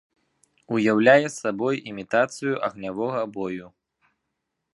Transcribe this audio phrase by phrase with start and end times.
[0.77, 3.65] Уяўляе сабой імітацыю агнявога бою.